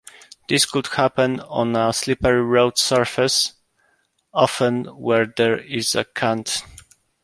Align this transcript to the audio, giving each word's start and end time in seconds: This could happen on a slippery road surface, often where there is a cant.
This 0.49 0.65
could 0.65 0.87
happen 0.87 1.41
on 1.41 1.75
a 1.75 1.93
slippery 1.93 2.41
road 2.41 2.79
surface, 2.79 3.53
often 4.33 4.85
where 4.85 5.27
there 5.27 5.59
is 5.59 5.93
a 5.93 6.05
cant. 6.05 6.63